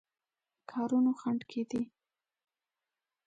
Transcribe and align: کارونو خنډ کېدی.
کارونو 0.71 1.11
خنډ 1.21 1.41
کېدی. 1.51 1.81